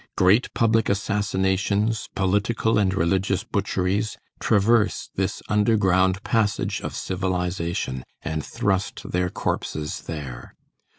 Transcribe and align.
Great 0.17 0.51
public 0.55 0.89
assassinations, 0.89 2.09
political 2.15 2.79
and 2.79 2.91
religious 2.95 3.43
butcheries, 3.43 4.17
traverse 4.39 5.11
this 5.13 5.43
underground 5.47 6.23
passage 6.23 6.81
of 6.81 6.95
civilization, 6.95 8.03
and 8.23 8.43
thrust 8.43 9.11
their 9.11 9.29
corpses 9.29 10.01
there. 10.07 10.55